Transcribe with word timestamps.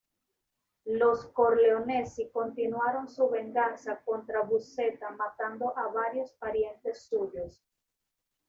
Los 0.87 1.27
corleonesi 1.27 2.31
continuaron 2.31 3.07
su 3.07 3.29
venganza 3.29 4.01
contra 4.03 4.41
Buscetta 4.41 5.11
matando 5.11 5.77
a 5.77 5.89
varios 5.89 6.31
parientes 6.39 7.03
suyos. 7.03 7.61